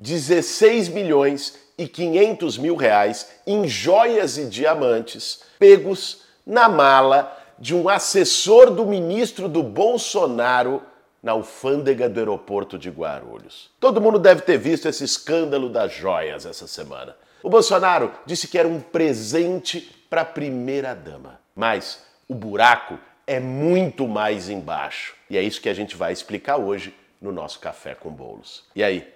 16 0.00 0.88
milhões 0.88 1.58
e 1.76 1.86
500 1.86 2.58
mil 2.58 2.74
reais 2.74 3.30
em 3.46 3.68
joias 3.68 4.38
e 4.38 4.46
diamantes 4.46 5.42
pegos 5.58 6.22
na 6.44 6.68
mala 6.68 7.38
de 7.58 7.74
um 7.74 7.88
assessor 7.88 8.70
do 8.70 8.86
ministro 8.86 9.48
do 9.48 9.62
Bolsonaro 9.62 10.82
na 11.22 11.32
alfândega 11.32 12.08
do 12.08 12.18
aeroporto 12.18 12.78
de 12.78 12.88
Guarulhos. 12.88 13.70
Todo 13.78 14.00
mundo 14.00 14.18
deve 14.18 14.40
ter 14.40 14.56
visto 14.58 14.88
esse 14.88 15.04
escândalo 15.04 15.68
das 15.68 15.92
joias 15.92 16.46
essa 16.46 16.66
semana. 16.66 17.14
O 17.42 17.50
Bolsonaro 17.50 18.10
disse 18.24 18.48
que 18.48 18.58
era 18.58 18.66
um 18.66 18.80
presente 18.80 19.80
para 20.08 20.22
a 20.22 20.24
primeira-dama. 20.24 21.38
Mas 21.54 22.02
o 22.26 22.34
buraco 22.34 22.98
é 23.26 23.38
muito 23.38 24.08
mais 24.08 24.48
embaixo. 24.48 25.14
E 25.28 25.36
é 25.36 25.42
isso 25.42 25.60
que 25.60 25.68
a 25.68 25.74
gente 25.74 25.94
vai 25.94 26.12
explicar 26.12 26.56
hoje 26.56 26.94
no 27.20 27.30
nosso 27.30 27.60
Café 27.60 27.94
com 27.94 28.10
Bolos. 28.10 28.64
E 28.74 28.82
aí, 28.82 29.06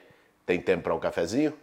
tem 0.46 0.61
tempo 0.61 0.84
para 0.84 0.95
um 0.95 1.00
cafezinho? 1.00 1.54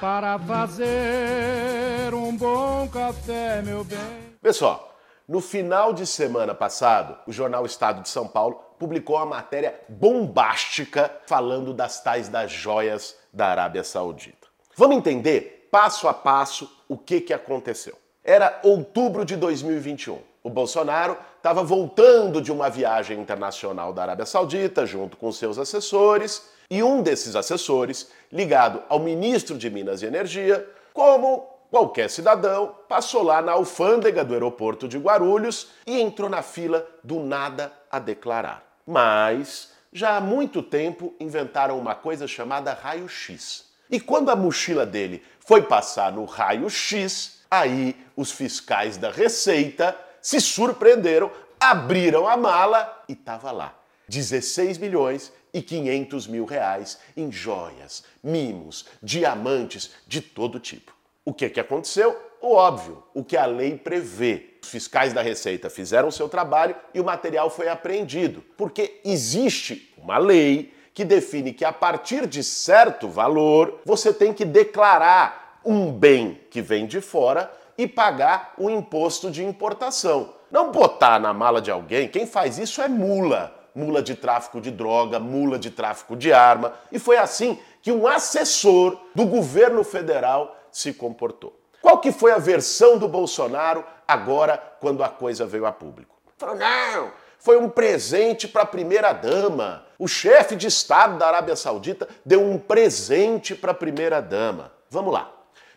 Para 0.00 0.38
fazer 0.38 2.12
um 2.14 2.36
bom 2.36 2.88
café, 2.88 3.62
meu 3.62 3.84
bem. 3.84 4.36
Pessoal, 4.40 4.96
no 5.28 5.40
final 5.40 5.92
de 5.92 6.06
semana 6.06 6.54
passado, 6.54 7.18
o 7.26 7.32
jornal 7.32 7.64
Estado 7.64 8.02
de 8.02 8.08
São 8.08 8.26
Paulo 8.26 8.56
publicou 8.78 9.16
uma 9.16 9.26
matéria 9.26 9.80
bombástica 9.88 11.10
falando 11.26 11.72
das 11.72 12.02
tais 12.02 12.28
das 12.28 12.50
joias 12.50 13.16
da 13.32 13.46
Arábia 13.46 13.84
Saudita. 13.84 14.48
Vamos 14.76 14.96
entender 14.96 15.68
passo 15.70 16.08
a 16.08 16.14
passo 16.14 16.70
o 16.88 16.98
que, 16.98 17.20
que 17.20 17.32
aconteceu. 17.32 17.96
Era 18.24 18.60
outubro 18.62 19.24
de 19.24 19.36
2021. 19.36 20.18
O 20.42 20.50
Bolsonaro 20.50 21.16
estava 21.42 21.64
voltando 21.64 22.40
de 22.40 22.52
uma 22.52 22.70
viagem 22.70 23.18
internacional 23.18 23.92
da 23.92 24.02
Arábia 24.02 24.24
Saudita 24.24 24.86
junto 24.86 25.16
com 25.16 25.32
seus 25.32 25.58
assessores 25.58 26.48
e 26.70 26.84
um 26.84 27.02
desses 27.02 27.34
assessores, 27.34 28.08
ligado 28.30 28.80
ao 28.88 29.00
ministro 29.00 29.58
de 29.58 29.68
Minas 29.68 30.02
e 30.02 30.06
Energia, 30.06 30.64
como 30.94 31.50
Qualquer 31.68 32.10
cidadão 32.10 32.76
passou 32.86 33.22
lá 33.22 33.40
na 33.40 33.52
alfândega 33.52 34.22
do 34.22 34.34
aeroporto 34.34 34.86
de 34.86 34.98
Guarulhos 34.98 35.68
e 35.86 36.02
entrou 36.02 36.28
na 36.28 36.42
fila 36.42 36.86
do 37.02 37.20
nada 37.20 37.72
a 37.90 37.98
declarar. 37.98 38.62
Mas 38.86 39.70
já 39.90 40.18
há 40.18 40.20
muito 40.20 40.62
tempo 40.62 41.14
inventaram 41.18 41.78
uma 41.78 41.94
coisa 41.94 42.28
chamada 42.28 42.74
raio-x. 42.74 43.64
E 43.90 43.98
quando 43.98 44.30
a 44.30 44.36
mochila 44.36 44.84
dele 44.84 45.22
foi 45.40 45.62
passar 45.62 46.12
no 46.12 46.26
raio-x, 46.26 47.40
aí 47.50 47.96
os 48.14 48.30
fiscais 48.30 48.98
da 48.98 49.10
Receita 49.10 49.96
se 50.22 50.40
surpreenderam, 50.40 51.30
abriram 51.58 52.28
a 52.28 52.36
mala 52.36 53.04
e 53.08 53.12
estava 53.12 53.50
lá. 53.50 53.76
16 54.08 54.78
milhões 54.78 55.32
e 55.52 55.60
500 55.60 56.26
mil 56.26 56.44
reais 56.44 56.98
em 57.16 57.30
joias, 57.30 58.04
mimos, 58.22 58.86
diamantes 59.02 59.90
de 60.06 60.20
todo 60.20 60.60
tipo. 60.60 60.92
O 61.24 61.32
que, 61.32 61.48
que 61.50 61.60
aconteceu? 61.60 62.16
O 62.40 62.54
óbvio, 62.54 63.02
o 63.14 63.22
que 63.22 63.36
a 63.36 63.46
lei 63.46 63.76
prevê. 63.76 64.56
Os 64.62 64.68
fiscais 64.68 65.12
da 65.12 65.22
Receita 65.22 65.70
fizeram 65.70 66.08
o 66.08 66.12
seu 66.12 66.28
trabalho 66.28 66.74
e 66.92 67.00
o 67.00 67.04
material 67.04 67.48
foi 67.50 67.68
apreendido. 67.68 68.42
Porque 68.56 69.00
existe 69.04 69.92
uma 69.96 70.18
lei 70.18 70.74
que 70.92 71.04
define 71.04 71.52
que 71.52 71.64
a 71.64 71.72
partir 71.72 72.26
de 72.26 72.42
certo 72.42 73.08
valor 73.08 73.80
você 73.84 74.12
tem 74.12 74.32
que 74.32 74.44
declarar 74.44 75.60
um 75.64 75.92
bem 75.92 76.40
que 76.50 76.60
vem 76.60 76.86
de 76.86 77.00
fora 77.00 77.50
e 77.76 77.86
pagar 77.86 78.54
o 78.58 78.70
imposto 78.70 79.30
de 79.30 79.44
importação. 79.44 80.34
Não 80.50 80.70
botar 80.70 81.18
na 81.18 81.32
mala 81.32 81.60
de 81.60 81.70
alguém, 81.70 82.08
quem 82.08 82.26
faz 82.26 82.58
isso 82.58 82.82
é 82.82 82.88
mula. 82.88 83.54
Mula 83.74 84.02
de 84.02 84.14
tráfico 84.14 84.60
de 84.60 84.70
droga, 84.70 85.18
mula 85.18 85.58
de 85.58 85.70
tráfico 85.70 86.14
de 86.14 86.30
arma. 86.30 86.74
E 86.90 86.98
foi 86.98 87.16
assim 87.16 87.58
que 87.80 87.90
um 87.90 88.06
assessor 88.06 88.98
do 89.14 89.24
governo 89.24 89.82
federal 89.82 90.56
se 90.70 90.92
comportou. 90.92 91.58
Qual 91.80 91.98
que 91.98 92.12
foi 92.12 92.32
a 92.32 92.38
versão 92.38 92.98
do 92.98 93.08
Bolsonaro 93.08 93.84
agora 94.06 94.62
quando 94.78 95.02
a 95.02 95.08
coisa 95.08 95.46
veio 95.46 95.66
a 95.66 95.72
público? 95.72 96.14
Falou, 96.36 96.56
não, 96.56 97.12
foi 97.38 97.56
um 97.56 97.68
presente 97.68 98.46
para 98.46 98.62
a 98.62 98.66
primeira-dama. 98.66 99.84
O 99.98 100.06
chefe 100.06 100.54
de 100.54 100.68
Estado 100.68 101.18
da 101.18 101.26
Arábia 101.26 101.56
Saudita 101.56 102.08
deu 102.24 102.40
um 102.40 102.58
presente 102.58 103.54
para 103.54 103.72
a 103.72 103.74
primeira-dama. 103.74 104.72
Vamos 104.88 105.12
lá. 105.12 105.30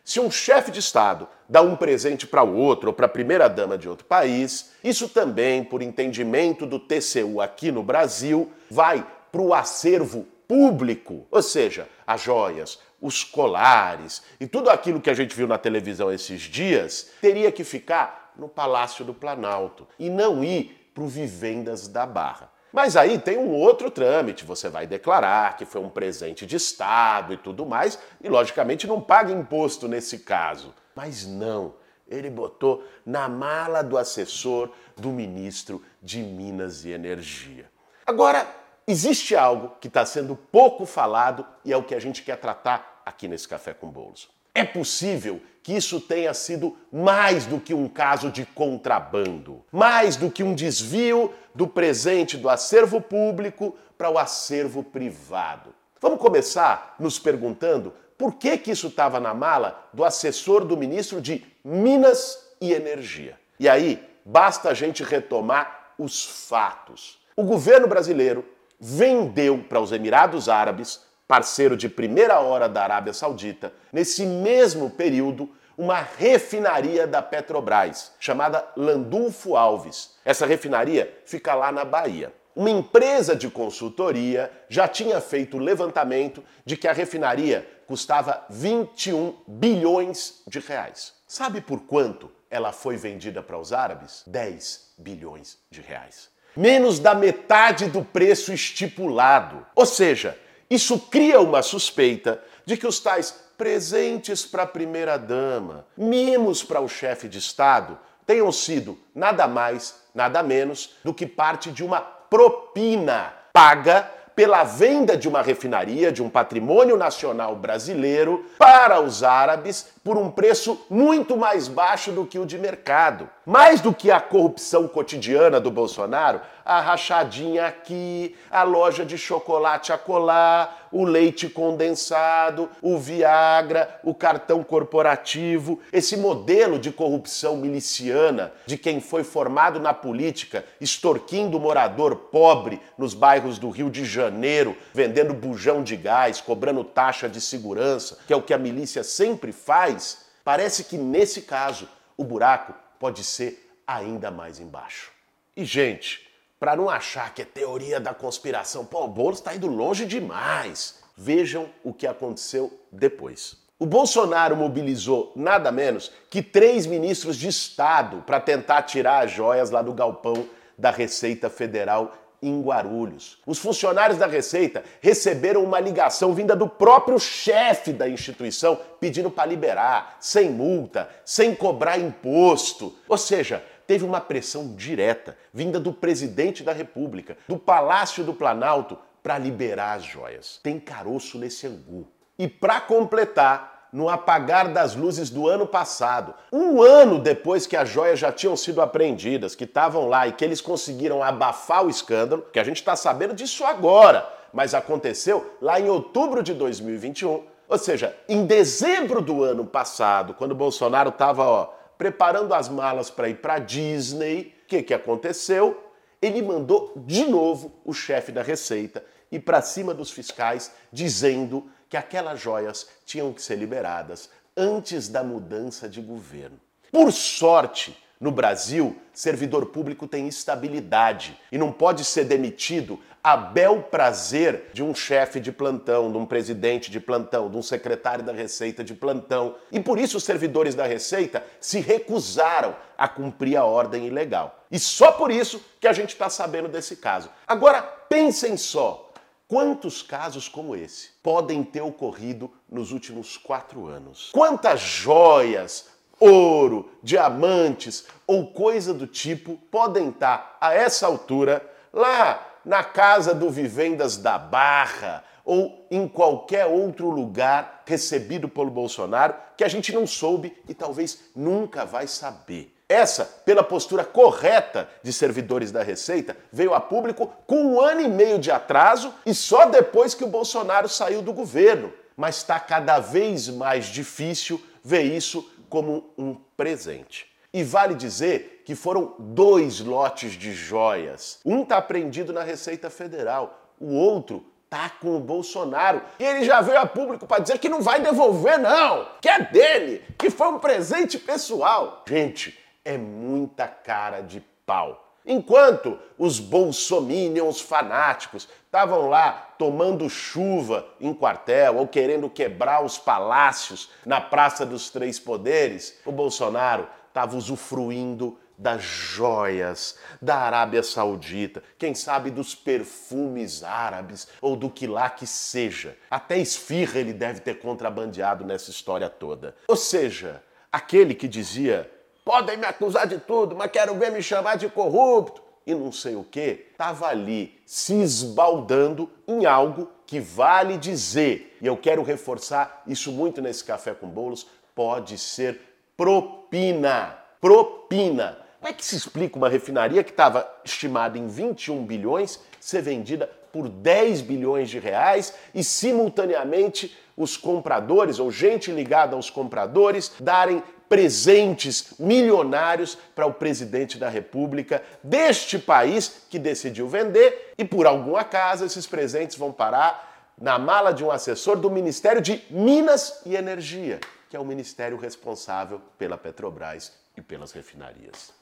Se 0.04 0.20
um 0.20 0.30
chefe 0.30 0.70
de 0.70 0.80
Estado 0.80 1.28
dá 1.48 1.62
um 1.62 1.76
presente 1.76 2.26
para 2.28 2.44
o 2.44 2.56
outro 2.56 2.90
ou 2.90 2.94
para 2.94 3.06
a 3.06 3.10
primeira-dama 3.10 3.78
de 3.78 3.88
outro 3.88 4.06
país, 4.06 4.72
isso 4.84 5.10
também, 5.10 5.64
por 5.64 5.82
entendimento 5.82 6.66
do 6.66 6.80
TCU 6.80 7.42
aqui 7.42 7.72
no 7.72 7.84
Brasil, 7.84 8.52
vai 8.70 9.06
para 9.32 9.42
o 9.42 9.54
acervo 9.54 10.26
público, 10.48 11.26
ou 11.32 11.42
seja, 11.42 11.88
as 12.06 12.22
joias, 12.22 12.80
os 13.02 13.24
colares 13.24 14.24
e 14.40 14.48
tudo 14.48 14.70
aquilo 14.70 15.02
que 15.02 15.10
a 15.10 15.14
gente 15.14 15.36
viu 15.36 15.48
na 15.48 15.58
televisão 15.58 16.12
esses 16.12 16.42
dias 16.42 17.10
teria 17.22 17.52
que 17.52 17.64
ficar 17.64 18.34
no 18.38 18.48
Palácio 18.48 19.04
do 19.04 19.14
Planalto 19.14 19.88
e 20.00 20.10
não 20.10 20.44
ir 20.44 20.90
para 20.94 21.04
o 21.04 21.08
Vivendas 21.08 21.88
da 21.88 22.06
Barra. 22.06 22.50
Mas 22.72 22.98
aí 22.98 23.18
tem 23.18 23.38
um 23.38 23.52
outro 23.52 23.90
trâmite, 23.90 24.44
você 24.44 24.68
vai 24.68 24.86
declarar 24.86 25.56
que 25.56 25.66
foi 25.66 25.80
um 25.80 25.90
presente 25.90 26.46
de 26.46 26.58
Estado 26.58 27.34
e 27.34 27.38
tudo 27.38 27.66
mais, 27.66 27.98
e 28.22 28.28
logicamente 28.28 28.86
não 28.86 29.00
paga 29.00 29.32
imposto 29.32 29.88
nesse 29.88 30.20
caso. 30.20 30.74
Mas 30.96 31.26
não, 31.28 31.76
ele 32.08 32.30
botou 32.30 32.84
na 33.06 33.28
mala 33.28 33.84
do 33.84 33.98
assessor 33.98 34.72
do 34.96 35.10
ministro 35.10 35.84
de 36.02 36.20
Minas 36.20 36.86
e 36.86 36.92
Energia. 36.92 37.70
Agora, 38.06 38.48
existe 38.88 39.36
algo 39.36 39.76
que 39.82 39.88
está 39.88 40.06
sendo 40.06 40.36
pouco 40.36 40.86
falado 40.86 41.46
e 41.66 41.74
é 41.74 41.78
o 41.78 41.84
que 41.84 41.94
a 41.94 42.00
gente 42.00 42.24
quer 42.24 42.38
tratar 42.38 43.02
aqui 43.06 43.28
nesse 43.28 43.48
Café 43.48 43.74
com 43.74 43.90
Bolos. 43.90 44.30
É 44.54 44.64
possível 44.64 45.42
que 45.62 45.74
isso 45.74 46.00
tenha 46.00 46.34
sido 46.34 46.78
mais 46.92 47.46
do 47.46 47.60
que 47.60 47.74
um 47.74 47.90
caso 47.90 48.32
de 48.32 48.46
contrabando, 48.46 49.66
mais 49.72 50.16
do 50.16 50.32
que 50.32 50.44
um 50.44 50.56
desvio 50.56 51.34
do 51.54 51.68
presente 51.68 52.38
do 52.38 52.48
acervo 52.48 53.02
público 53.02 53.76
para 53.98 54.10
o 54.10 54.18
acervo 54.18 54.84
privado. 54.84 55.74
Vamos 56.00 56.20
começar 56.20 56.96
nos 57.00 57.18
perguntando 57.18 57.92
por 58.18 58.36
que, 58.36 58.58
que 58.58 58.72
isso 58.72 58.88
estava 58.88 59.20
na 59.20 59.34
mala 59.34 59.88
do 59.94 60.04
assessor 60.04 60.66
do 60.66 60.78
ministro 60.78 61.22
de 61.22 61.46
Minas 61.64 62.54
e 62.62 62.74
Energia. 62.74 63.38
E 63.60 63.68
aí, 63.68 64.04
basta 64.24 64.70
a 64.70 64.74
gente 64.74 65.04
retomar 65.04 65.94
os 65.98 66.48
fatos. 66.48 67.20
O 67.36 67.44
governo 67.44 67.88
brasileiro 67.88 68.46
vendeu 68.80 69.64
para 69.68 69.80
os 69.80 69.92
Emirados 69.92 70.50
Árabes 70.50 71.06
parceiro 71.28 71.76
de 71.76 71.90
primeira 71.90 72.40
hora 72.40 72.70
da 72.70 72.84
Arábia 72.84 73.14
Saudita, 73.14 73.74
nesse 73.92 74.26
mesmo 74.26 74.90
período, 74.92 75.50
uma 75.78 76.00
refinaria 76.00 77.06
da 77.06 77.22
Petrobras, 77.22 78.14
chamada 78.20 78.66
Landulfo 78.78 79.56
Alves. 79.56 80.16
Essa 80.24 80.46
refinaria 80.46 81.22
fica 81.26 81.54
lá 81.54 81.72
na 81.72 81.84
Bahia. 81.84 82.32
Uma 82.56 82.70
empresa 82.70 83.36
de 83.36 83.50
consultoria 83.50 84.50
já 84.70 84.88
tinha 84.88 85.20
feito 85.20 85.58
o 85.58 85.60
levantamento 85.60 86.42
de 86.66 86.78
que 86.78 86.88
a 86.88 86.94
refinaria 86.94 87.68
custava 87.86 88.46
21 88.50 89.36
bilhões 89.46 90.42
de 90.48 90.60
reais. 90.60 91.14
Sabe 91.28 91.60
por 91.60 91.82
quanto 91.82 92.32
ela 92.50 92.72
foi 92.72 92.96
vendida 92.96 93.44
para 93.44 93.60
os 93.60 93.74
árabes? 93.74 94.24
10 94.26 94.94
bilhões 94.98 95.58
de 95.70 95.82
reais. 95.82 96.30
Menos 96.56 96.98
da 96.98 97.14
metade 97.14 97.88
do 97.88 98.02
preço 98.02 98.54
estipulado. 98.54 99.66
Ou 99.76 99.86
seja, 99.86 100.40
isso 100.70 100.98
cria 100.98 101.42
uma 101.42 101.62
suspeita 101.62 102.42
de 102.66 102.78
que 102.78 102.88
os 102.88 103.02
tais 103.02 103.32
presentes 103.58 104.46
para 104.46 104.64
a 104.64 104.68
primeira-dama, 104.68 105.86
mimos 105.98 106.64
para 106.64 106.80
o 106.80 106.88
chefe 106.88 107.28
de 107.28 107.40
Estado, 107.40 108.00
tenham 108.26 108.52
sido 108.52 108.98
nada 109.14 109.46
mais, 109.46 109.96
nada 110.14 110.42
menos 110.42 110.96
do 111.04 111.14
que 111.14 111.28
parte 111.28 111.72
de 111.72 111.84
uma 111.84 112.15
propina 112.36 113.32
paga 113.54 114.12
pela 114.36 114.66
venda 114.66 115.16
de 115.16 115.30
uma 115.30 115.42
refinaria, 115.42 116.12
de 116.12 116.22
um 116.22 116.30
patrimônio 116.30 116.98
nacional 116.98 117.56
brasileiro, 117.56 118.46
para 118.58 119.00
os 119.00 119.24
árabes 119.24 119.88
por 120.06 120.20
um 120.20 120.30
preço 120.30 120.86
muito 120.88 121.36
mais 121.36 121.68
baixo 121.68 122.12
do 122.12 122.28
que 122.28 122.38
o 122.38 122.46
de 122.46 122.60
mercado. 122.60 123.28
Mais 123.44 123.82
do 123.82 123.92
que 123.92 124.12
a 124.12 124.20
corrupção 124.20 124.88
cotidiana 124.88 125.60
do 125.60 125.72
Bolsonaro, 125.72 126.42
a 126.64 126.80
rachadinha 126.80 127.68
aqui, 127.68 128.36
a 128.50 128.64
loja 128.64 129.06
de 129.06 129.18
chocolate 129.18 129.94
a 129.94 129.98
colar, 129.98 130.90
o 130.92 131.04
leite 131.04 131.48
condensado, 131.48 132.70
o 132.82 132.98
Viagra, 132.98 134.00
o 134.04 134.16
cartão 134.16 134.64
corporativo, 134.64 135.80
esse 135.94 136.18
modelo 136.18 136.80
de 136.80 136.92
corrupção 136.92 137.58
miliciana 137.58 138.52
de 138.66 138.78
quem 138.78 139.00
foi 139.00 139.24
formado 139.24 139.80
na 139.80 139.94
política, 139.94 140.66
extorquindo 140.82 141.58
o 141.58 141.60
morador 141.60 142.16
pobre 142.16 142.82
nos 142.98 143.14
bairros 143.14 143.60
do 143.60 143.70
Rio 143.70 143.92
de 143.92 144.06
Janeiro, 144.06 144.76
vendendo 144.92 145.34
bujão 145.34 145.84
de 145.84 145.96
gás, 145.96 146.42
cobrando 146.42 146.84
taxa 146.84 147.30
de 147.30 147.40
segurança, 147.40 148.18
que 148.26 148.34
é 148.34 148.36
o 148.36 148.42
que 148.42 148.54
a 148.54 148.58
milícia 148.58 149.04
sempre 149.04 149.52
faz, 149.52 149.95
parece 150.44 150.84
que 150.86 150.98
nesse 150.98 151.42
caso 151.42 151.88
o 152.18 152.24
buraco 152.24 152.74
pode 153.00 153.24
ser 153.24 153.78
ainda 153.88 154.32
mais 154.32 154.60
embaixo. 154.60 155.12
E, 155.56 155.64
gente, 155.64 156.28
para 156.60 156.76
não 156.76 156.90
achar 156.90 157.34
que 157.34 157.42
é 157.42 157.46
teoria 157.46 158.00
da 158.00 158.14
conspiração. 158.14 158.86
Pô, 158.86 159.04
o 159.04 159.08
Boulos 159.08 159.40
está 159.40 159.56
indo 159.56 159.68
longe 159.68 160.06
demais. 160.06 161.00
Vejam 161.16 161.70
o 161.84 161.94
que 161.94 162.08
aconteceu 162.08 162.72
depois. 162.92 163.58
O 163.78 163.86
Bolsonaro 163.86 164.56
mobilizou 164.56 165.34
nada 165.36 165.72
menos 165.72 166.12
que 166.30 166.42
três 166.42 166.86
ministros 166.86 167.36
de 167.36 167.48
Estado 167.48 168.24
para 168.26 168.40
tentar 168.40 168.84
tirar 168.84 169.26
as 169.26 169.32
joias 169.32 169.70
lá 169.70 169.82
do 169.82 169.94
galpão 169.94 170.48
da 170.78 170.92
Receita 170.92 171.50
Federal 171.50 172.14
em 172.42 172.62
Guarulhos. 172.62 173.38
Os 173.46 173.60
funcionários 173.60 174.18
da 174.18 174.28
Receita 174.28 174.84
receberam 175.02 175.64
uma 175.64 175.80
ligação 175.80 176.34
vinda 176.34 176.56
do 176.56 176.68
próprio 176.68 177.20
chefe 177.20 177.92
da 177.92 178.08
instituição 178.08 178.80
pedindo 179.00 179.32
para 179.32 179.50
liberar, 179.50 180.18
sem 180.20 180.50
multa, 180.50 181.10
sem 181.24 181.56
cobrar 181.56 181.98
imposto. 181.98 182.96
Ou 183.08 183.18
seja, 183.18 183.64
teve 183.88 184.04
uma 184.04 184.22
pressão 184.22 184.76
direta 184.76 185.38
vinda 185.54 185.80
do 185.80 185.94
presidente 185.94 186.64
da 186.64 186.74
República, 186.74 187.38
do 187.48 187.58
Palácio 187.58 188.24
do 188.24 188.34
Planalto, 188.34 188.98
para 189.22 189.38
liberar 189.38 189.94
as 189.94 190.04
joias. 190.04 190.60
Tem 190.62 190.80
caroço 190.80 191.40
nesse 191.40 191.66
angu. 191.66 192.08
E 192.38 192.48
para 192.48 192.82
completar, 192.82 193.75
no 193.96 194.10
apagar 194.10 194.74
das 194.74 194.94
luzes 194.94 195.30
do 195.30 195.48
ano 195.48 195.66
passado, 195.66 196.34
um 196.52 196.82
ano 196.82 197.18
depois 197.18 197.66
que 197.66 197.78
as 197.78 197.88
joias 197.88 198.20
já 198.20 198.30
tinham 198.30 198.58
sido 198.58 198.82
apreendidas, 198.82 199.56
que 199.56 199.64
estavam 199.64 200.10
lá 200.10 200.28
e 200.28 200.34
que 200.34 200.44
eles 200.44 200.60
conseguiram 200.60 201.24
abafar 201.24 201.86
o 201.86 201.90
escândalo, 201.90 202.46
que 202.52 202.60
a 202.60 202.64
gente 202.66 202.76
está 202.76 202.94
sabendo 202.98 203.34
disso 203.34 203.64
agora, 203.64 204.28
mas 204.52 204.74
aconteceu 204.74 205.56
lá 205.62 205.80
em 205.80 205.88
outubro 205.88 206.44
de 206.44 206.54
2021. 206.54 207.44
Ou 207.70 207.78
seja, 207.78 208.14
em 208.28 208.46
dezembro 208.46 209.22
do 209.22 209.42
ano 209.46 209.66
passado, 209.66 210.34
quando 210.34 210.54
Bolsonaro 210.54 211.08
estava 211.08 211.70
preparando 211.98 212.54
as 212.54 212.68
malas 212.68 213.10
para 213.10 213.30
ir 213.30 213.36
para 213.36 213.60
Disney, 213.60 214.54
o 214.66 214.68
que, 214.68 214.84
que 214.84 214.94
aconteceu? 214.94 215.82
Ele 216.22 216.42
mandou 216.42 216.92
de 216.98 217.24
novo 217.24 217.72
o 217.86 217.94
chefe 217.94 218.34
da 218.34 218.42
Receita 218.42 219.02
ir 219.32 219.40
para 219.40 219.62
cima 219.62 219.94
dos 219.94 220.12
fiscais, 220.12 220.72
dizendo 220.92 221.66
que 221.96 221.98
aquelas 221.98 222.42
joias 222.42 222.90
tinham 223.06 223.32
que 223.32 223.42
ser 223.42 223.56
liberadas 223.56 224.30
antes 224.58 225.08
da 225.08 225.24
mudança 225.24 225.88
de 225.88 226.02
governo. 226.02 226.60
Por 226.92 227.10
sorte, 227.14 227.98
no 228.20 228.32
Brasil, 228.32 228.98
servidor 229.14 229.68
público 229.68 230.06
tem 230.06 230.28
estabilidade 230.28 231.40
e 231.50 231.58
não 231.58 231.72
pode 231.72 232.04
ser 232.04 232.26
demitido 232.26 233.00
a 233.24 233.38
bel 233.38 233.84
prazer 233.84 234.72
de 234.74 234.84
um 234.84 234.94
chefe 234.94 235.40
de 235.40 235.54
plantão, 235.54 236.12
de 236.12 236.18
um 236.18 236.26
presidente 236.26 236.92
de 236.92 237.00
plantão, 237.00 237.50
de 237.50 237.56
um 237.56 237.62
secretário 237.62 238.26
da 238.26 238.34
Receita 238.34 238.84
de 238.84 238.94
plantão. 238.94 239.56
E 239.72 239.80
por 239.80 239.98
isso 239.98 240.18
os 240.18 240.24
servidores 240.26 240.76
da 240.76 240.86
Receita 240.86 241.46
se 241.62 241.80
recusaram 241.80 242.76
a 242.98 243.08
cumprir 243.08 243.56
a 243.56 243.64
ordem 243.64 244.06
ilegal. 244.06 244.66
E 244.70 244.78
só 244.78 245.14
por 245.14 245.32
isso 245.32 245.64
que 245.80 245.88
a 245.88 245.94
gente 245.94 246.10
está 246.10 246.30
sabendo 246.30 246.68
desse 246.68 246.98
caso. 246.98 247.30
Agora, 247.48 247.82
pensem 247.82 248.58
só: 248.58 249.05
Quantos 249.48 250.02
casos 250.02 250.50
como 250.50 250.76
esse 250.76 251.10
podem 251.22 251.64
ter 251.64 251.82
ocorrido 251.82 252.52
nos 252.68 252.92
últimos 252.92 253.38
quatro 253.38 253.86
anos? 253.86 254.32
Quantas 254.32 254.80
joias, 254.80 255.86
ouro, 256.20 256.90
diamantes 257.04 258.08
ou 258.26 258.48
coisa 258.48 258.92
do 258.92 259.06
tipo 259.06 259.58
podem 259.70 260.10
estar 260.10 260.58
a 260.60 260.74
essa 260.74 261.06
altura 261.06 261.64
lá 261.94 262.44
na 262.66 262.84
casa 262.84 263.36
do 263.36 263.52
Vivendas 263.52 264.18
da 264.18 264.40
Barra 264.40 265.24
ou 265.46 265.86
em 265.92 266.08
qualquer 266.08 266.66
outro 266.66 267.12
lugar 267.12 267.84
recebido 267.86 268.50
pelo 268.50 268.72
Bolsonaro 268.72 269.36
que 269.56 269.64
a 269.64 269.68
gente 269.68 269.94
não 269.94 270.08
soube 270.08 270.58
e 270.68 270.74
talvez 270.74 271.20
nunca 271.36 271.86
vai 271.86 272.08
saber? 272.08 272.75
Essa, 272.88 273.26
pela 273.26 273.64
postura 273.64 274.04
correta 274.04 274.88
de 275.02 275.12
servidores 275.12 275.72
da 275.72 275.82
Receita, 275.82 276.38
veio 276.52 276.74
a 276.74 276.80
público 276.80 277.34
com 277.48 277.56
um 277.56 277.82
ano 277.82 278.02
e 278.02 278.08
meio 278.08 278.38
de 278.38 278.52
atraso 278.52 279.14
e 279.26 279.34
só 279.34 279.66
depois 279.66 280.14
que 280.14 280.24
o 280.24 280.28
Bolsonaro 280.28 280.88
saiu 280.88 281.22
do 281.22 281.34
governo. 281.34 281.92
Mas 282.16 282.38
está 282.38 282.60
cada 282.60 283.00
vez 283.00 283.50
mais 283.50 283.86
difícil 283.88 284.64
ver 284.84 285.02
isso 285.02 285.52
como 285.68 286.14
um 286.18 286.36
presente. 286.56 287.28
E 287.52 287.64
vale 287.64 287.96
dizer 287.96 288.62
que 288.66 288.76
foram 288.76 289.16
dois 289.18 289.80
lotes 289.80 290.34
de 290.34 290.54
joias. 290.54 291.40
Um 291.44 291.64
está 291.64 291.78
apreendido 291.78 292.32
na 292.32 292.44
Receita 292.44 292.90
Federal, 292.90 293.72
o 293.80 293.96
outro 293.96 294.46
tá 294.70 294.90
com 294.90 295.16
o 295.16 295.20
Bolsonaro. 295.20 296.02
E 296.20 296.24
ele 296.24 296.46
já 296.46 296.62
veio 296.62 296.80
a 296.80 296.86
público 296.86 297.26
para 297.26 297.42
dizer 297.42 297.58
que 297.60 297.70
não 297.70 297.82
vai 297.82 298.00
devolver, 298.00 298.60
não, 298.60 299.08
que 299.22 299.30
é 299.30 299.40
dele, 299.40 300.04
que 300.18 300.30
foi 300.30 300.48
um 300.50 300.60
presente 300.60 301.18
pessoal. 301.18 302.04
Gente, 302.08 302.58
é 302.86 302.98
muita 302.98 303.68
cara 303.68 304.22
de 304.22 304.40
pau. 304.66 305.02
Enquanto 305.26 305.98
os 306.20 306.40
bolsominions 306.40 307.60
fanáticos 307.60 308.48
estavam 308.66 309.10
lá 309.10 309.56
tomando 309.58 310.08
chuva 310.08 310.88
em 311.02 311.14
quartel 311.14 311.78
ou 311.78 311.88
querendo 311.88 312.30
quebrar 312.30 312.84
os 312.84 313.00
palácios 313.00 313.90
na 314.06 314.22
Praça 314.22 314.64
dos 314.66 314.92
Três 314.92 315.20
Poderes, 315.20 316.00
o 316.06 316.12
Bolsonaro 316.12 316.88
estava 317.08 317.36
usufruindo 317.36 318.38
das 318.58 318.84
joias 318.84 319.98
da 320.22 320.38
Arábia 320.38 320.84
Saudita, 320.84 321.62
quem 321.78 321.94
sabe 321.94 322.30
dos 322.30 322.56
perfumes 322.56 323.64
árabes 323.64 324.28
ou 324.40 324.56
do 324.56 324.70
que 324.70 324.88
lá 324.88 325.10
que 325.10 325.28
seja. 325.28 325.98
Até 326.10 326.38
esfirra 326.38 327.00
ele 327.00 327.14
deve 327.14 327.40
ter 327.42 327.56
contrabandeado 327.56 328.46
nessa 328.46 328.70
história 328.70 329.10
toda. 329.10 329.56
Ou 329.68 329.76
seja, 329.76 330.42
aquele 330.72 331.14
que 331.14 331.28
dizia 331.28 331.92
podem 332.26 332.58
me 332.58 332.66
acusar 332.66 333.06
de 333.06 333.20
tudo, 333.20 333.56
mas 333.56 333.70
quero 333.70 333.94
ver 333.96 334.12
me 334.12 334.22
chamar 334.22 334.58
de 334.58 334.68
corrupto 334.68 335.46
e 335.66 335.74
não 335.74 335.92
sei 335.92 336.16
o 336.16 336.24
que, 336.24 336.68
estava 336.72 337.08
ali 337.08 337.60
se 337.66 337.94
esbaldando 338.02 339.10
em 339.28 339.46
algo 339.46 339.90
que 340.06 340.20
vale 340.20 340.78
dizer, 340.78 341.58
e 341.62 341.66
eu 341.66 341.76
quero 341.76 342.04
reforçar 342.04 342.84
isso 342.86 343.12
muito 343.12 343.42
nesse 343.42 343.64
café 343.64 343.94
com 343.94 344.08
bolos, 344.08 344.48
pode 344.76 345.18
ser 345.18 345.60
propina. 345.98 347.18
Propina. 347.42 348.38
Como 348.60 348.70
é 348.70 348.74
que 348.74 348.86
se 348.86 348.96
explica 348.96 349.38
uma 349.38 349.50
refinaria 349.50 350.04
que 350.04 350.12
estava 350.12 350.48
estimada 350.64 351.18
em 351.18 351.28
21 351.28 351.86
bilhões 351.86 352.40
ser 352.60 352.82
vendida 352.82 353.30
por 353.52 353.70
10 353.70 354.22
bilhões 354.22 354.70
de 354.70 354.80
reais 354.80 355.34
e 355.54 355.64
simultaneamente 355.64 356.96
os 357.16 357.38
compradores 357.38 358.20
ou 358.20 358.30
gente 358.30 358.72
ligada 358.72 359.16
aos 359.16 359.30
compradores 359.30 360.12
darem 360.20 360.62
presentes 360.88 361.94
milionários 362.00 362.98
para 363.16 363.26
o 363.26 363.34
presidente 363.34 363.98
da 363.98 364.10
República 364.10 364.84
deste 365.04 365.58
país 365.58 366.26
que 366.30 366.40
decidiu 366.40 366.88
vender 366.88 367.54
e 367.58 367.66
por 367.66 367.86
algum 367.86 368.16
acaso 368.16 368.66
esses 368.66 368.86
presentes 368.88 369.38
vão 369.38 369.52
parar 369.52 370.34
na 370.40 370.60
mala 370.60 370.94
de 370.94 371.04
um 371.04 371.12
assessor 371.12 371.58
do 371.58 371.72
Ministério 371.72 372.22
de 372.22 372.44
Minas 372.50 373.22
e 373.26 373.36
Energia, 373.36 374.00
que 374.30 374.36
é 374.36 374.40
o 374.40 374.46
ministério 374.46 374.98
responsável 374.98 375.82
pela 375.98 376.18
Petrobras 376.18 376.94
e 377.16 377.22
pelas 377.22 377.52
refinarias. 377.52 378.34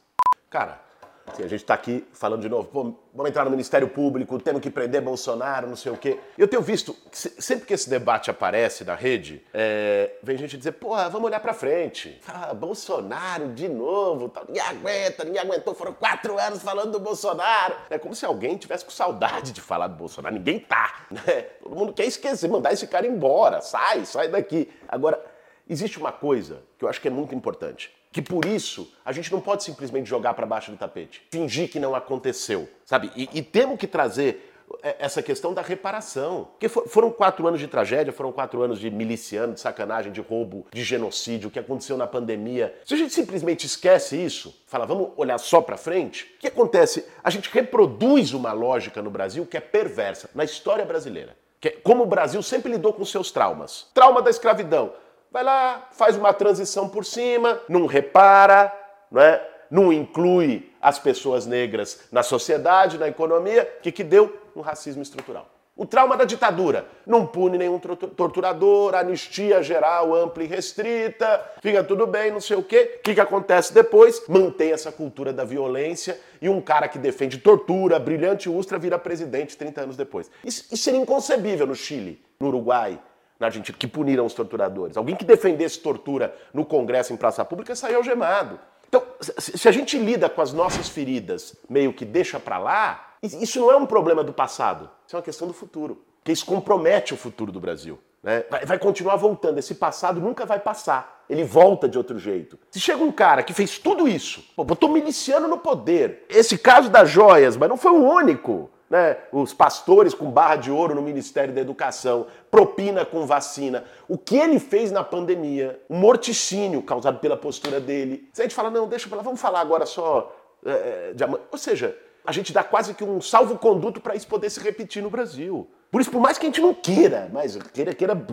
Cara, 0.50 0.82
Assim, 1.26 1.44
a 1.44 1.48
gente 1.48 1.62
está 1.62 1.74
aqui 1.74 2.06
falando 2.12 2.42
de 2.42 2.50
novo, 2.50 2.68
pô, 2.68 2.96
vamos 3.14 3.30
entrar 3.30 3.46
no 3.46 3.52
Ministério 3.52 3.88
Público, 3.88 4.38
temos 4.40 4.62
que 4.62 4.70
prender 4.70 5.02
Bolsonaro, 5.02 5.68
não 5.68 5.76
sei 5.76 5.92
o 5.92 5.98
quê. 5.98 6.20
Eu 6.38 6.48
tenho 6.50 6.62
visto, 6.62 6.96
sempre 7.12 7.66
que 7.66 7.74
esse 7.74 7.90
debate 7.90 8.30
aparece 8.30 8.84
na 8.84 8.94
rede, 8.94 9.42
é, 9.54 10.18
vem 10.22 10.38
gente 10.38 10.58
dizer, 10.58 10.74
pô, 10.74 10.90
vamos 11.10 11.24
olhar 11.24 11.40
para 11.40 11.54
frente. 11.54 12.20
Ah, 12.28 12.54
Bolsonaro 12.54 13.54
de 13.54 13.70
novo, 13.70 14.28
tá, 14.28 14.44
ninguém 14.46 14.62
aguenta, 14.62 15.24
ninguém 15.24 15.42
aguentou, 15.42 15.74
foram 15.74 15.94
quatro 15.94 16.38
anos 16.38 16.62
falando 16.62 16.92
do 16.92 17.00
Bolsonaro. 17.00 17.76
É 17.90 17.98
como 17.98 18.14
se 18.14 18.26
alguém 18.26 18.58
tivesse 18.58 18.84
com 18.84 18.92
saudade 18.92 19.54
de 19.54 19.62
falar 19.62 19.88
do 19.88 19.96
Bolsonaro, 19.96 20.36
ninguém 20.36 20.60
tá. 20.60 21.06
Né? 21.10 21.44
Todo 21.62 21.76
mundo 21.76 21.94
quer 21.94 22.06
esquecer, 22.06 22.50
mandar 22.50 22.74
esse 22.74 22.88
cara 22.88 23.08
embora, 23.08 23.62
sai, 23.62 24.04
sai 24.06 24.28
daqui. 24.28 24.70
Agora, 24.90 25.24
existe 25.70 25.98
uma 25.98 26.12
coisa 26.12 26.64
que 26.78 26.84
eu 26.84 26.90
acho 26.90 27.00
que 27.00 27.08
é 27.08 27.12
muito 27.12 27.34
importante 27.34 27.94
que 28.14 28.22
por 28.22 28.46
isso 28.46 28.94
a 29.04 29.12
gente 29.12 29.32
não 29.32 29.42
pode 29.42 29.64
simplesmente 29.64 30.08
jogar 30.08 30.36
para 30.36 30.46
baixo 30.46 30.72
do 30.72 30.78
tapete, 30.78 31.26
fingir 31.32 31.70
que 31.70 31.80
não 31.80 31.96
aconteceu, 31.96 32.70
sabe? 32.86 33.12
E, 33.16 33.28
e 33.34 33.42
temos 33.42 33.78
que 33.80 33.88
trazer 33.88 34.54
é, 34.82 34.96
essa 35.00 35.22
questão 35.22 35.54
da 35.54 35.62
reparação. 35.62 36.48
Porque 36.52 36.70
foram 36.70 37.12
quatro 37.12 37.48
anos 37.48 37.60
de 37.60 37.68
tragédia, 37.68 38.14
foram 38.14 38.32
quatro 38.32 38.62
anos 38.62 38.80
de 38.80 38.90
miliciano, 38.90 39.54
de 39.54 39.60
sacanagem, 39.60 40.12
de 40.12 40.22
roubo, 40.22 40.66
de 40.72 40.84
genocídio, 40.84 41.50
o 41.50 41.52
que 41.52 41.60
aconteceu 41.60 41.98
na 41.98 42.08
pandemia. 42.08 42.74
Se 42.86 42.94
a 42.94 42.98
gente 42.98 43.14
simplesmente 43.14 43.66
esquece 43.66 44.16
isso, 44.16 44.56
fala, 44.68 44.86
vamos 44.86 45.10
olhar 45.18 45.40
só 45.40 45.60
para 45.60 45.76
frente, 45.76 46.32
o 46.36 46.40
que 46.40 46.48
acontece? 46.48 47.06
A 47.24 47.32
gente 47.32 47.50
reproduz 47.52 48.34
uma 48.34 48.54
lógica 48.54 49.02
no 49.02 49.10
Brasil 49.10 49.46
que 49.46 49.58
é 49.58 49.62
perversa, 49.62 50.30
na 50.36 50.44
história 50.44 50.86
brasileira. 50.86 51.36
Que 51.60 51.70
é 51.70 51.72
como 51.72 52.04
o 52.04 52.08
Brasil 52.08 52.44
sempre 52.44 52.72
lidou 52.72 52.94
com 52.94 53.06
seus 53.06 53.32
traumas. 53.32 53.88
Trauma 53.94 54.22
da 54.22 54.30
escravidão. 54.30 54.94
Vai 55.34 55.44
lá, 55.44 55.88
faz 55.94 56.16
uma 56.16 56.32
transição 56.32 56.88
por 56.88 57.04
cima, 57.04 57.60
não 57.68 57.88
repara, 57.88 58.72
não, 59.10 59.20
é? 59.20 59.50
não 59.68 59.92
inclui 59.92 60.72
as 60.80 61.00
pessoas 61.00 61.48
negras 61.48 62.02
na 62.12 62.22
sociedade, 62.22 63.00
na 63.00 63.08
economia. 63.08 63.68
O 63.80 63.82
que, 63.82 63.92
que 63.92 64.04
deu? 64.04 64.32
Um 64.56 64.62
racismo 64.62 65.02
estrutural. 65.02 65.50
O 65.76 65.88
trauma 65.88 66.16
da 66.16 66.24
ditadura. 66.24 66.86
Não 67.04 67.26
pune 67.26 67.58
nenhum 67.58 67.80
torturador, 67.80 68.94
anistia 68.94 69.64
geral, 69.64 70.14
ampla 70.14 70.44
e 70.44 70.46
restrita, 70.46 71.44
fica 71.64 71.84
tudo 71.84 72.06
bem, 72.06 72.30
não 72.30 72.40
sei 72.40 72.58
o 72.58 72.62
quê. 72.62 72.98
O 73.00 73.02
que, 73.02 73.16
que 73.16 73.20
acontece 73.22 73.74
depois? 73.74 74.22
Mantém 74.28 74.72
essa 74.72 74.92
cultura 74.92 75.34
da 75.34 75.44
violência 75.44 76.20
e 76.44 76.48
um 76.48 76.62
cara 76.62 76.88
que 76.88 77.00
defende 77.00 77.40
tortura, 77.40 77.98
brilhante 77.98 78.48
Ustra, 78.48 78.78
vira 78.78 79.00
presidente 79.00 79.58
30 79.58 79.82
anos 79.82 79.98
depois. 79.98 80.30
Isso, 80.46 80.66
isso 80.72 80.84
seria 80.84 81.00
inconcebível 81.00 81.66
no 81.66 81.74
Chile, 81.74 82.24
no 82.40 82.50
Uruguai, 82.50 83.00
na 83.44 83.48
Argentina, 83.48 83.78
que 83.78 83.88
puniram 83.88 84.26
os 84.26 84.34
torturadores. 84.34 84.98
Alguém 84.98 85.16
que 85.16 85.26
defendesse 85.26 85.80
tortura 85.80 86.36
no 86.54 86.66
Congresso, 86.66 87.14
em 87.14 87.18
praça 87.18 87.44
pública, 87.46 87.76
saiu 87.76 87.98
algemado. 87.98 88.60
Então, 88.88 89.04
se 89.20 89.68
a 89.68 89.72
gente 89.72 89.98
lida 89.98 90.30
com 90.30 90.42
as 90.42 90.54
nossas 90.54 90.88
feridas 90.88 91.56
meio 91.70 91.94
que 91.94 92.06
deixa 92.06 92.40
para 92.40 92.58
lá, 92.58 93.16
isso 93.24 93.60
não 93.60 93.72
é 93.72 93.76
um 93.76 93.86
problema 93.86 94.24
do 94.24 94.32
passado, 94.32 94.90
isso 95.06 95.16
é 95.16 95.18
uma 95.18 95.24
questão 95.24 95.48
do 95.48 95.54
futuro. 95.54 96.04
Que 96.24 96.32
isso 96.32 96.46
compromete 96.46 97.14
o 97.14 97.18
futuro 97.18 97.52
do 97.52 97.60
Brasil. 97.60 98.00
Né? 98.22 98.46
Vai, 98.50 98.66
vai 98.66 98.80
continuar 98.80 99.18
voltando. 99.18 99.58
Esse 99.58 99.76
passado 99.76 100.22
nunca 100.22 100.46
vai 100.46 100.60
passar. 100.60 101.24
Ele 101.30 101.44
volta 101.44 101.90
de 101.90 101.98
outro 101.98 102.18
jeito. 102.18 102.58
Se 102.72 102.80
chega 102.80 103.04
um 103.04 103.12
cara 103.12 103.44
que 103.44 103.54
fez 103.54 103.78
tudo 103.78 104.08
isso, 104.08 104.44
pô, 104.56 104.64
botou 104.64 104.90
miliciano 104.90 105.48
no 105.48 105.58
poder. 105.58 106.26
Esse 106.30 106.58
caso 106.58 106.90
das 106.90 107.10
joias, 107.10 107.58
mas 107.58 107.68
não 107.68 107.76
foi 107.76 107.92
o 107.92 108.04
único. 108.04 108.70
Né? 108.94 109.18
Os 109.32 109.56
pastores 109.56 110.14
com 110.14 110.30
barra 110.30 110.56
de 110.56 110.70
ouro 110.70 110.94
no 110.94 111.02
Ministério 111.02 111.52
da 111.52 111.60
Educação, 111.60 112.28
propina 112.52 113.04
com 113.04 113.26
vacina. 113.26 113.86
O 114.08 114.20
que 114.20 114.38
ele 114.38 114.60
fez 114.60 114.92
na 114.92 115.04
pandemia, 115.04 115.82
um 115.90 115.98
morticínio 115.98 116.80
causado 116.84 117.18
pela 117.18 117.36
postura 117.36 117.80
dele. 117.80 118.30
Se 118.32 118.44
a 118.44 118.46
gente 118.46 118.54
fala, 118.54 118.70
não, 118.70 118.88
deixa 118.88 119.08
pra 119.08 119.18
lá, 119.18 119.24
vamos 119.24 119.42
falar 119.42 119.62
agora 119.62 119.88
só 119.88 120.32
é, 120.64 121.12
de 121.12 121.24
Ou 121.24 121.58
seja, 121.58 121.98
a 122.24 122.32
gente 122.32 122.54
dá 122.54 122.64
quase 122.64 122.94
que 122.94 123.04
um 123.04 123.20
salvo-conduto 123.20 124.00
para 124.00 124.14
isso 124.14 124.28
poder 124.28 124.52
se 124.52 124.60
repetir 124.60 125.02
no 125.02 125.10
Brasil. 125.10 125.68
Por 125.90 126.00
isso, 126.00 126.12
por 126.12 126.22
mais 126.22 126.38
que 126.38 126.46
a 126.46 126.50
gente 126.50 126.62
não 126.62 126.76
queira, 126.76 127.32
mas 127.34 127.58
queira, 127.74 127.96
queira 127.96 128.28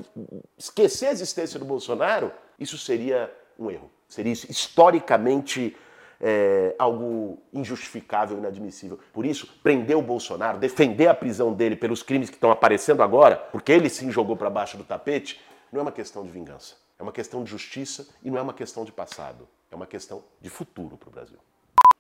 esquecer 0.59 1.07
a 1.07 1.12
existência 1.12 1.59
do 1.59 1.64
Bolsonaro, 1.64 2.31
isso 2.59 2.76
seria 2.76 3.33
um 3.59 3.71
erro. 3.71 3.90
Seria 4.07 4.35
historicamente 4.35 5.75
é, 6.21 6.75
algo 6.79 7.39
injustificável, 7.53 8.37
inadmissível. 8.37 8.99
Por 9.12 9.25
isso, 9.25 9.59
prender 9.62 9.97
o 9.97 10.03
Bolsonaro, 10.03 10.59
defender 10.59 11.09
a 11.09 11.15
prisão 11.15 11.53
dele 11.53 11.75
pelos 11.75 12.03
crimes 12.03 12.29
que 12.29 12.37
estão 12.37 12.50
aparecendo 12.50 13.03
agora, 13.03 13.37
porque 13.37 13.73
ele 13.73 13.89
sim 13.89 14.11
jogou 14.11 14.37
para 14.37 14.50
baixo 14.50 14.77
do 14.77 14.85
tapete, 14.85 15.41
não 15.73 15.81
é 15.81 15.83
uma 15.83 15.93
questão 15.93 16.25
de 16.25 16.31
vingança. 16.31 16.75
É 16.99 17.03
uma 17.03 17.12
questão 17.12 17.43
de 17.43 17.50
justiça 17.50 18.09
e 18.23 18.31
não 18.31 18.39
é 18.39 18.43
uma 18.43 18.53
questão 18.53 18.85
de 18.85 18.93
passado. 18.93 19.49
É 19.71 19.77
uma 19.77 19.87
questão 19.87 20.23
de 20.41 20.50
futuro 20.50 20.99
para 20.99 21.09
o 21.09 21.12
Brasil. 21.12 21.39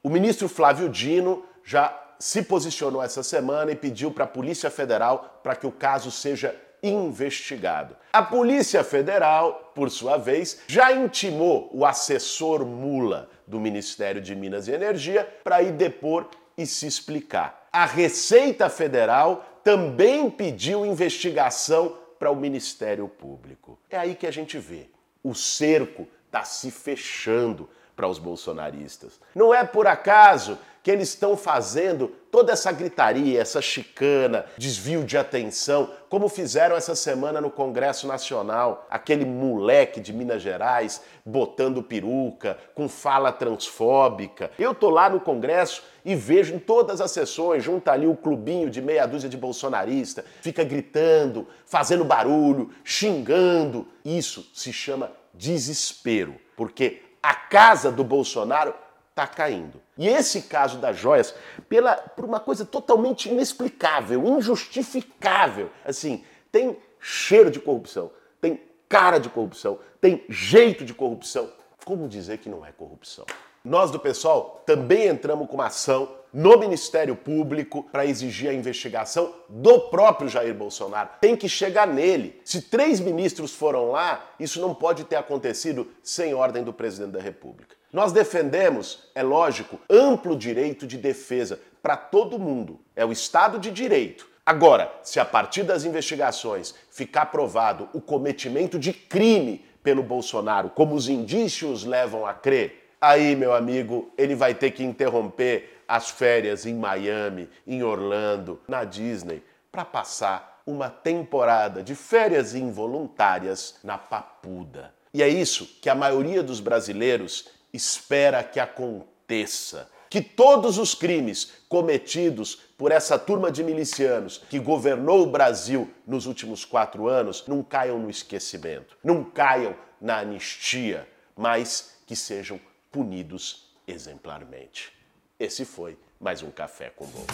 O 0.02 0.10
ministro 0.10 0.48
Flávio 0.48 0.88
Dino 0.88 1.44
já 1.64 1.98
se 2.18 2.42
posicionou 2.42 3.02
essa 3.02 3.22
semana 3.22 3.70
e 3.70 3.76
pediu 3.76 4.10
para 4.10 4.24
a 4.24 4.28
Polícia 4.28 4.70
Federal 4.70 5.40
para 5.42 5.56
que 5.56 5.66
o 5.66 5.72
caso 5.72 6.10
seja 6.10 6.54
investigado. 6.82 7.96
A 8.12 8.22
Polícia 8.22 8.82
Federal, 8.82 9.72
por 9.74 9.90
sua 9.90 10.16
vez, 10.16 10.60
já 10.66 10.92
intimou 10.92 11.70
o 11.72 11.86
assessor 11.86 12.64
Mula 12.64 13.28
do 13.50 13.58
Ministério 13.60 14.20
de 14.20 14.34
Minas 14.34 14.68
e 14.68 14.72
Energia 14.72 15.24
para 15.42 15.60
ir 15.60 15.72
depor 15.72 16.28
e 16.56 16.64
se 16.64 16.86
explicar. 16.86 17.68
A 17.72 17.84
Receita 17.84 18.70
Federal 18.70 19.44
também 19.64 20.30
pediu 20.30 20.86
investigação 20.86 21.96
para 22.18 22.30
o 22.30 22.36
Ministério 22.36 23.08
Público. 23.08 23.78
É 23.90 23.98
aí 23.98 24.14
que 24.14 24.26
a 24.26 24.30
gente 24.30 24.56
vê. 24.58 24.88
O 25.22 25.34
cerco 25.34 26.06
está 26.26 26.44
se 26.44 26.70
fechando 26.70 27.68
para 27.96 28.08
os 28.08 28.18
bolsonaristas. 28.18 29.20
Não 29.34 29.52
é 29.52 29.64
por 29.64 29.86
acaso 29.86 30.58
que 30.82 30.90
eles 30.90 31.08
estão 31.08 31.36
fazendo 31.36 32.14
toda 32.30 32.52
essa 32.52 32.70
gritaria, 32.72 33.40
essa 33.40 33.60
chicana, 33.60 34.46
desvio 34.56 35.04
de 35.04 35.18
atenção, 35.18 35.90
como 36.08 36.28
fizeram 36.28 36.76
essa 36.76 36.94
semana 36.94 37.40
no 37.40 37.50
Congresso 37.50 38.06
Nacional, 38.06 38.86
aquele 38.90 39.24
moleque 39.24 40.00
de 40.00 40.12
Minas 40.12 40.42
Gerais 40.42 41.02
botando 41.24 41.82
peruca, 41.82 42.58
com 42.74 42.88
fala 42.88 43.32
transfóbica. 43.32 44.50
Eu 44.58 44.74
tô 44.74 44.90
lá 44.90 45.08
no 45.08 45.20
Congresso 45.20 45.82
e 46.04 46.14
vejo 46.14 46.54
em 46.54 46.58
todas 46.58 47.00
as 47.00 47.10
sessões, 47.10 47.62
junta 47.62 47.92
ali 47.92 48.06
o 48.06 48.16
clubinho 48.16 48.70
de 48.70 48.80
meia 48.80 49.06
dúzia 49.06 49.28
de 49.28 49.36
bolsonarista, 49.36 50.24
fica 50.40 50.64
gritando, 50.64 51.46
fazendo 51.66 52.04
barulho, 52.04 52.70
xingando. 52.84 53.86
Isso 54.04 54.50
se 54.54 54.72
chama 54.72 55.12
desespero, 55.34 56.34
porque 56.56 57.02
a 57.22 57.34
casa 57.34 57.90
do 57.90 58.02
Bolsonaro 58.02 58.74
está 59.20 59.26
caindo. 59.26 59.80
E 59.98 60.08
esse 60.08 60.42
caso 60.42 60.78
das 60.78 60.96
joias, 60.96 61.34
pela, 61.68 61.94
por 61.94 62.24
uma 62.24 62.40
coisa 62.40 62.64
totalmente 62.64 63.28
inexplicável, 63.28 64.26
injustificável, 64.26 65.70
assim, 65.84 66.24
tem 66.50 66.76
cheiro 66.98 67.50
de 67.50 67.60
corrupção, 67.60 68.10
tem 68.40 68.60
cara 68.88 69.18
de 69.18 69.28
corrupção, 69.28 69.78
tem 70.00 70.24
jeito 70.28 70.84
de 70.84 70.94
corrupção. 70.94 71.50
Como 71.84 72.08
dizer 72.08 72.38
que 72.38 72.48
não 72.48 72.64
é 72.64 72.72
corrupção? 72.72 73.26
Nós 73.62 73.90
do 73.90 74.00
pessoal 74.00 74.62
também 74.64 75.06
entramos 75.06 75.46
com 75.46 75.54
uma 75.54 75.66
ação 75.66 76.16
no 76.32 76.58
Ministério 76.58 77.14
Público 77.14 77.82
para 77.90 78.06
exigir 78.06 78.48
a 78.48 78.54
investigação 78.54 79.34
do 79.48 79.80
próprio 79.90 80.28
Jair 80.28 80.54
Bolsonaro. 80.54 81.10
Tem 81.20 81.36
que 81.36 81.48
chegar 81.48 81.86
nele. 81.86 82.40
Se 82.44 82.62
três 82.62 83.00
ministros 83.00 83.54
foram 83.54 83.90
lá, 83.90 84.24
isso 84.38 84.60
não 84.60 84.74
pode 84.74 85.04
ter 85.04 85.16
acontecido 85.16 85.88
sem 86.02 86.32
ordem 86.32 86.62
do 86.62 86.72
presidente 86.72 87.12
da 87.12 87.20
República. 87.20 87.79
Nós 87.92 88.12
defendemos, 88.12 89.10
é 89.14 89.22
lógico, 89.22 89.80
amplo 89.90 90.36
direito 90.36 90.86
de 90.86 90.96
defesa 90.96 91.60
para 91.82 91.96
todo 91.96 92.38
mundo. 92.38 92.80
É 92.94 93.04
o 93.04 93.10
Estado 93.10 93.58
de 93.58 93.70
Direito. 93.70 94.28
Agora, 94.46 94.92
se 95.02 95.18
a 95.18 95.24
partir 95.24 95.64
das 95.64 95.84
investigações 95.84 96.74
ficar 96.90 97.26
provado 97.26 97.88
o 97.92 98.00
cometimento 98.00 98.78
de 98.78 98.92
crime 98.92 99.64
pelo 99.82 100.02
Bolsonaro, 100.02 100.70
como 100.70 100.94
os 100.94 101.08
indícios 101.08 101.84
levam 101.84 102.24
a 102.24 102.32
crer, 102.32 102.94
aí, 103.00 103.34
meu 103.34 103.54
amigo, 103.54 104.12
ele 104.16 104.34
vai 104.34 104.54
ter 104.54 104.70
que 104.70 104.84
interromper 104.84 105.82
as 105.88 106.10
férias 106.10 106.66
em 106.66 106.74
Miami, 106.74 107.48
em 107.66 107.82
Orlando, 107.82 108.60
na 108.68 108.84
Disney, 108.84 109.42
para 109.72 109.84
passar 109.84 110.62
uma 110.66 110.88
temporada 110.88 111.82
de 111.82 111.94
férias 111.94 112.54
involuntárias 112.54 113.76
na 113.82 113.98
Papuda. 113.98 114.94
E 115.12 115.22
é 115.22 115.28
isso 115.28 115.78
que 115.82 115.88
a 115.88 115.94
maioria 115.94 116.42
dos 116.42 116.60
brasileiros 116.60 117.48
espera 117.72 118.42
que 118.42 118.60
aconteça. 118.60 119.88
Que 120.08 120.20
todos 120.20 120.76
os 120.76 120.94
crimes 120.94 121.52
cometidos 121.68 122.56
por 122.76 122.90
essa 122.90 123.16
turma 123.18 123.50
de 123.52 123.62
milicianos 123.62 124.38
que 124.50 124.58
governou 124.58 125.22
o 125.22 125.30
Brasil 125.30 125.88
nos 126.04 126.26
últimos 126.26 126.64
quatro 126.64 127.06
anos 127.06 127.44
não 127.46 127.62
caiam 127.62 127.98
no 127.98 128.10
esquecimento, 128.10 128.96
não 129.04 129.22
caiam 129.22 129.76
na 130.00 130.18
anistia, 130.18 131.06
mas 131.36 131.96
que 132.06 132.16
sejam 132.16 132.60
punidos 132.90 133.70
exemplarmente. 133.86 134.92
Esse 135.38 135.64
foi 135.64 135.96
mais 136.20 136.42
um 136.42 136.50
Café 136.50 136.90
com 136.90 137.06
Bom. 137.06 137.24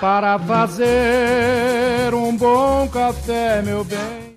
Para 0.00 0.38
fazer 0.38 2.12
um 2.12 2.36
bom 2.36 2.88
café, 2.88 3.62
meu 3.62 3.82
bem 3.84 4.27